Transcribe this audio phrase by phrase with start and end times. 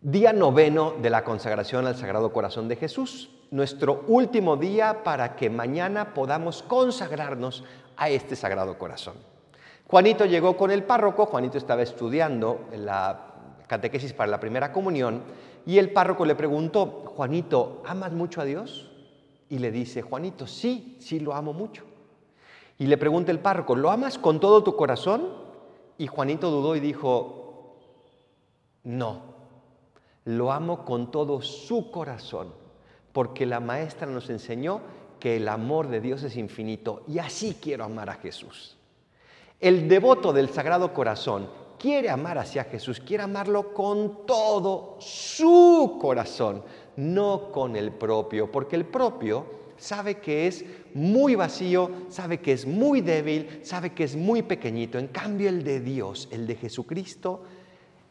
[0.00, 5.50] Día noveno de la consagración al Sagrado Corazón de Jesús, nuestro último día para que
[5.50, 7.64] mañana podamos consagrarnos
[7.96, 9.14] a este Sagrado Corazón.
[9.88, 13.34] Juanito llegó con el párroco, Juanito estaba estudiando la
[13.66, 15.24] catequesis para la primera comunión
[15.66, 16.86] y el párroco le preguntó,
[17.16, 18.92] Juanito, ¿amas mucho a Dios?
[19.48, 21.82] Y le dice, Juanito, sí, sí lo amo mucho.
[22.78, 25.28] Y le pregunta el párroco, ¿lo amas con todo tu corazón?
[25.98, 27.74] Y Juanito dudó y dijo,
[28.84, 29.37] no,
[30.28, 32.52] lo amo con todo su corazón,
[33.14, 34.82] porque la maestra nos enseñó
[35.18, 38.76] que el amor de Dios es infinito y así quiero amar a Jesús.
[39.58, 46.62] El devoto del Sagrado Corazón quiere amar hacia Jesús, quiere amarlo con todo su corazón,
[46.96, 49.46] no con el propio, porque el propio
[49.78, 54.98] sabe que es muy vacío, sabe que es muy débil, sabe que es muy pequeñito.
[54.98, 57.44] En cambio el de Dios, el de Jesucristo,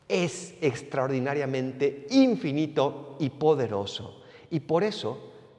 [0.07, 4.21] es extraordinariamente infinito y poderoso.
[4.49, 5.17] Y por eso,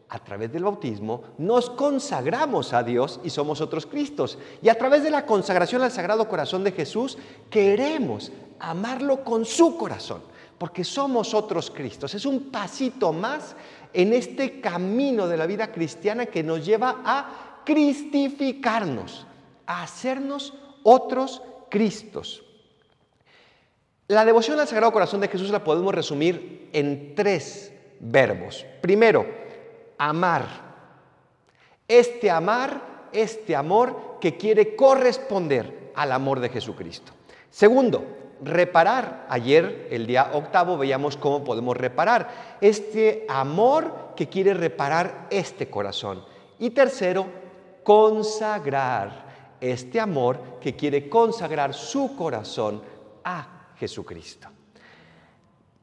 [0.08, 4.38] a través del bautismo, nos consagramos a Dios y somos otros Cristos.
[4.62, 7.18] Y a través de la consagración al Sagrado Corazón de Jesús,
[7.50, 10.22] queremos amarlo con su corazón,
[10.56, 12.14] porque somos otros Cristos.
[12.14, 13.54] Es un pasito más
[13.92, 19.26] en este camino de la vida cristiana que nos lleva a cristificarnos,
[19.66, 22.47] a hacernos otros Cristos.
[24.08, 28.64] La devoción al Sagrado Corazón de Jesús la podemos resumir en tres verbos.
[28.80, 29.26] Primero,
[29.98, 30.46] amar.
[31.86, 37.12] Este amar, este amor que quiere corresponder al amor de Jesucristo.
[37.50, 38.02] Segundo,
[38.42, 39.26] reparar.
[39.28, 42.56] Ayer, el día octavo, veíamos cómo podemos reparar.
[42.62, 46.24] Este amor que quiere reparar este corazón.
[46.58, 47.26] Y tercero,
[47.82, 49.28] consagrar.
[49.60, 52.80] Este amor que quiere consagrar su corazón
[53.22, 54.48] a Jesucristo.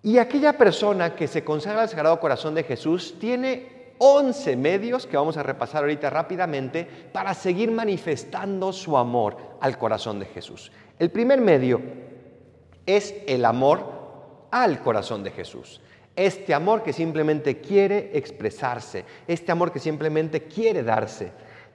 [0.03, 5.17] Y aquella persona que se consagra al Sagrado Corazón de Jesús tiene 11 medios que
[5.17, 10.71] vamos a repasar ahorita rápidamente para seguir manifestando su amor al corazón de Jesús.
[10.99, 11.81] El primer medio
[12.85, 15.81] es el amor al corazón de Jesús.
[16.15, 21.31] Este amor que simplemente quiere expresarse, este amor que simplemente quiere darse.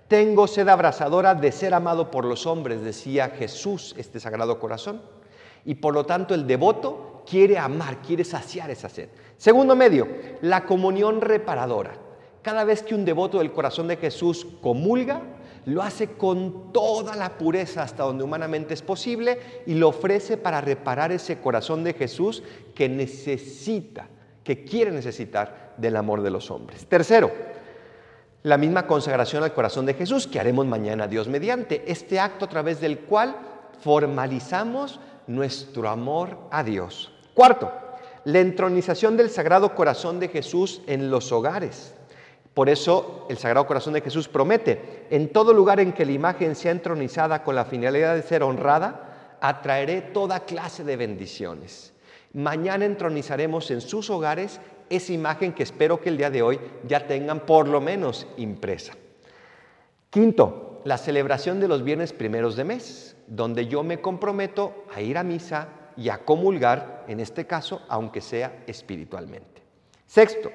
[0.08, 5.02] Tengo sed abrazadora de ser amado por los hombres, decía Jesús, este sagrado corazón
[5.65, 9.09] y por lo tanto el devoto quiere amar, quiere saciar esa sed.
[9.37, 10.06] Segundo medio,
[10.43, 11.93] la comunión reparadora.
[12.43, 15.22] Cada vez que un devoto del corazón de Jesús comulga,
[15.66, 20.60] lo hace con toda la pureza hasta donde humanamente es posible y lo ofrece para
[20.60, 22.43] reparar ese corazón de Jesús
[22.75, 24.09] que necesita,
[24.43, 26.87] que quiere necesitar del amor de los hombres.
[26.87, 27.31] Tercero,
[28.43, 32.49] la misma consagración al corazón de Jesús que haremos mañana Dios mediante, este acto a
[32.49, 33.37] través del cual
[33.81, 34.99] formalizamos
[35.30, 37.12] nuestro amor a Dios.
[37.34, 37.72] Cuarto,
[38.24, 41.94] la entronización del Sagrado Corazón de Jesús en los hogares.
[42.52, 46.56] Por eso el Sagrado Corazón de Jesús promete, en todo lugar en que la imagen
[46.56, 51.94] sea entronizada con la finalidad de ser honrada, atraeré toda clase de bendiciones.
[52.32, 57.06] Mañana entronizaremos en sus hogares esa imagen que espero que el día de hoy ya
[57.06, 58.94] tengan por lo menos impresa.
[60.10, 65.16] Quinto, la celebración de los viernes primeros de mes donde yo me comprometo a ir
[65.16, 69.62] a misa y a comulgar, en este caso, aunque sea espiritualmente.
[70.04, 70.50] Sexto,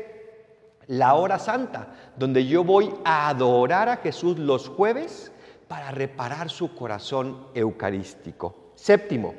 [0.88, 5.32] la hora santa, donde yo voy a adorar a Jesús los jueves
[5.70, 8.72] para reparar su corazón eucarístico.
[8.76, 9.34] Séptimo,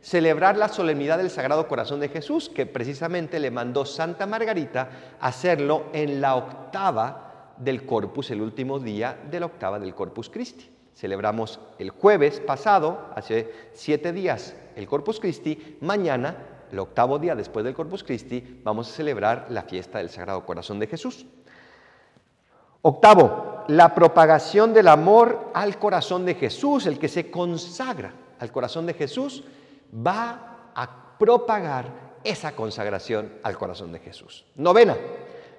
[0.00, 4.90] celebrar la solemnidad del Sagrado Corazón de Jesús, que precisamente le mandó Santa Margarita
[5.20, 10.79] hacerlo en la octava del Corpus, el último día de la octava del Corpus Christi.
[10.94, 15.78] Celebramos el jueves pasado, hace siete días, el Corpus Christi.
[15.80, 16.36] Mañana,
[16.70, 20.78] el octavo día después del Corpus Christi, vamos a celebrar la fiesta del Sagrado Corazón
[20.78, 21.26] de Jesús.
[22.82, 28.86] Octavo, la propagación del amor al corazón de Jesús, el que se consagra al corazón
[28.86, 29.44] de Jesús,
[29.94, 34.44] va a propagar esa consagración al corazón de Jesús.
[34.56, 34.96] Novena,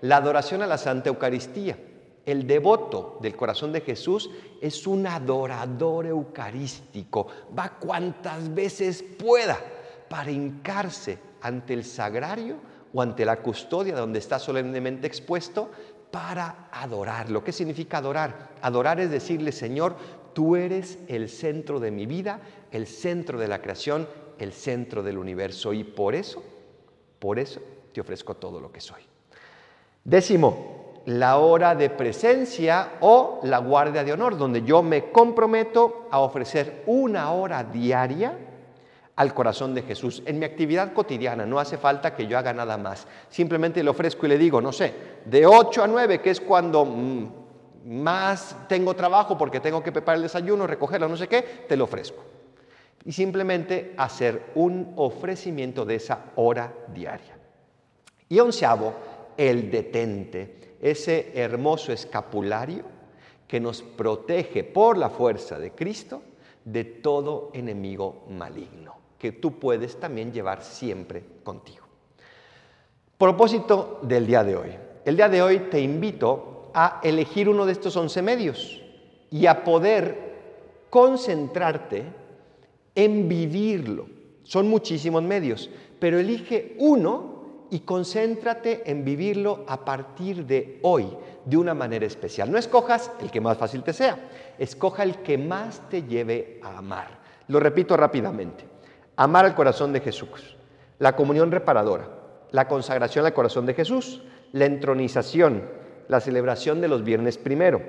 [0.02, 1.78] la adoración a la Santa Eucaristía.
[2.26, 4.30] El devoto del corazón de Jesús
[4.62, 7.28] es un adorador eucarístico.
[7.58, 9.58] Va cuantas veces pueda
[10.08, 12.58] para hincarse ante el sagrario
[12.94, 15.72] o ante la custodia donde está solemnemente expuesto
[16.12, 17.44] para adorarlo.
[17.44, 18.52] ¿Qué significa adorar?
[18.62, 19.96] Adorar es decirle, Señor,
[20.34, 22.42] tú eres el centro de mi vida,
[22.72, 24.08] el centro de la creación,
[24.38, 26.44] el centro del universo y por eso,
[27.20, 27.62] por eso
[27.94, 29.02] te ofrezco todo lo que soy.
[30.04, 36.20] Décimo, la hora de presencia o la guardia de honor, donde yo me comprometo a
[36.20, 38.38] ofrecer una hora diaria
[39.16, 40.24] al corazón de Jesús.
[40.26, 43.08] En mi actividad cotidiana no hace falta que yo haga nada más.
[43.30, 44.94] Simplemente le ofrezco y le digo, no sé,
[45.26, 47.28] de 8 a 9, que es cuando mm,
[47.86, 51.86] más tengo trabajo porque tengo que preparar el desayuno, recogerlo, no sé qué, te lo
[51.86, 52.24] ofrezco.
[53.04, 57.38] Y simplemente hacer un ofrecimiento de esa hora diaria.
[58.30, 58.94] Y onceavo,
[59.38, 62.84] el detente, ese hermoso escapulario
[63.48, 66.22] que nos protege por la fuerza de Cristo
[66.66, 71.86] de todo enemigo maligno, que tú puedes también llevar siempre contigo.
[73.18, 74.70] Propósito del día de hoy.
[75.06, 78.82] El día de hoy te invito a elegir uno de estos once medios
[79.30, 80.32] y a poder
[80.90, 82.04] concentrarte
[82.96, 84.08] en vivirlo.
[84.44, 85.70] Son muchísimos medios,
[86.00, 87.31] pero elige uno
[87.72, 91.08] y concéntrate en vivirlo a partir de hoy
[91.46, 92.52] de una manera especial.
[92.52, 94.20] No escojas el que más fácil te sea,
[94.60, 97.08] escoja el que más te lleve a amar.
[97.48, 98.66] Lo repito rápidamente.
[99.16, 100.58] Amar al corazón de Jesús,
[101.00, 102.10] la comunión reparadora,
[102.52, 104.22] la consagración al corazón de Jesús,
[104.52, 105.64] la entronización,
[106.10, 107.82] la celebración de los viernes primero,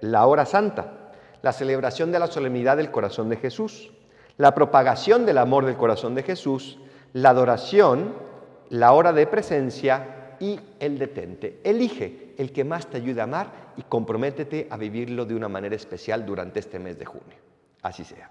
[0.00, 3.90] la hora santa, la celebración de la solemnidad del corazón de Jesús,
[4.36, 6.78] la propagación del amor del corazón de Jesús,
[7.14, 8.14] la adoración,
[8.70, 11.60] la hora de presencia y el detente.
[11.62, 15.76] Elige el que más te ayude a amar y comprométete a vivirlo de una manera
[15.76, 17.36] especial durante este mes de junio.
[17.82, 18.30] Así sea.